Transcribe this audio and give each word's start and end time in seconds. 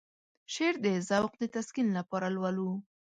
شعر 0.53 0.75
د 0.85 0.87
ذوق 1.09 1.33
د 1.39 1.43
تسکين 1.55 1.87
لپاره 1.97 2.27
لولو. 2.35 2.69